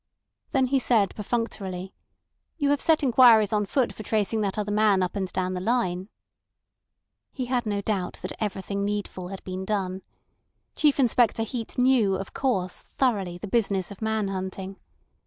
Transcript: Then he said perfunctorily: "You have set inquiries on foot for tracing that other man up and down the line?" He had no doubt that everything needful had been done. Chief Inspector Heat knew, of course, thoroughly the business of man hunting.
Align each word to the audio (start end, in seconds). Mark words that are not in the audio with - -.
Then 0.49 0.65
he 0.65 0.79
said 0.79 1.13
perfunctorily: 1.15 1.93
"You 2.57 2.71
have 2.71 2.81
set 2.81 3.03
inquiries 3.03 3.53
on 3.53 3.67
foot 3.67 3.93
for 3.93 4.01
tracing 4.01 4.41
that 4.41 4.57
other 4.57 4.71
man 4.71 5.03
up 5.03 5.15
and 5.15 5.31
down 5.31 5.53
the 5.53 5.61
line?" 5.61 6.09
He 7.31 7.45
had 7.45 7.67
no 7.67 7.81
doubt 7.83 8.13
that 8.23 8.33
everything 8.39 8.83
needful 8.83 9.27
had 9.27 9.43
been 9.43 9.63
done. 9.63 10.01
Chief 10.75 10.99
Inspector 10.99 11.43
Heat 11.43 11.77
knew, 11.77 12.15
of 12.15 12.33
course, 12.33 12.81
thoroughly 12.81 13.37
the 13.37 13.45
business 13.47 13.91
of 13.91 14.01
man 14.01 14.29
hunting. 14.29 14.79